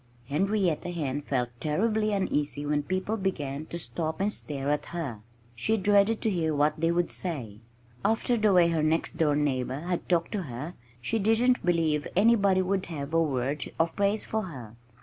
[0.29, 5.19] Henrietta Hen felt terribly uneasy when people began to stop and stare at her.
[5.55, 7.59] She dreaded to hear what they would say.
[8.03, 12.63] After the way her next door neighbors had talked to her she didn't believe anybody
[12.63, 14.75] would have a word of praise for her.